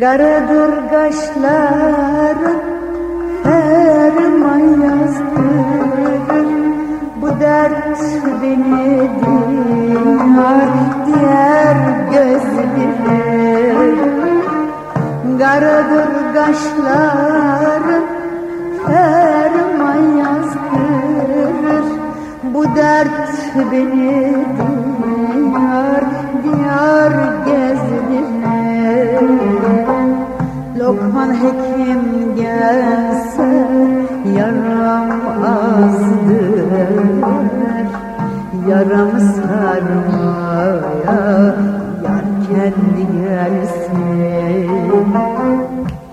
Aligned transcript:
Karadır 0.00 0.88
kaşların 0.90 2.60
ferman 3.42 4.58
yazdırır 4.82 6.46
Bu 7.20 7.40
dert 7.40 7.98
beni 8.42 9.10
diyar 9.20 10.68
diğer 11.06 11.76
göz 12.12 12.48
bilir. 12.76 13.98
Karadır 15.38 16.34
kaşların 16.34 18.04
ferman 18.86 20.02
yazdırır 20.18 21.86
Bu 22.44 22.64
dert 22.76 23.56
beni 23.72 24.36
diyar 24.58 24.61
Lokman 31.02 31.34
hekim 31.34 32.36
gelse 32.36 33.50
yaram 34.38 35.10
azdır. 35.44 36.92
Yaramı 38.68 39.20
sarmaya 39.20 40.54
yar 42.04 42.26
kendi 42.46 43.04
gelsin. 43.18 44.70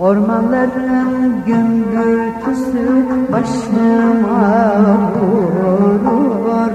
Ormanların 0.00 1.34
gümbürtüsü 1.46 3.06
başıma 3.32 4.50
vurur. 5.20 6.72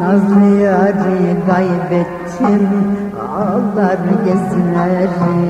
Nazlı 0.00 0.46
yarı 0.62 1.46
kaybettim 1.46 2.68
ağlar 3.38 3.98
gezlerim 4.24 5.40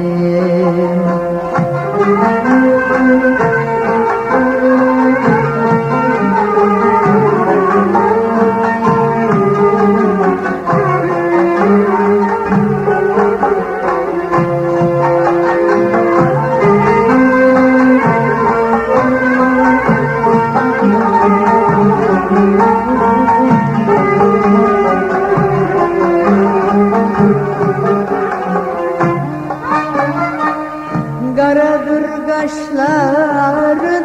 Karadır 31.36 32.05
kaşların 32.27 34.05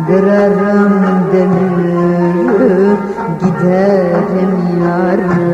Kırarım 0.07 0.93
demiri 1.33 2.97
giderim 3.39 4.55
yare 4.83 5.46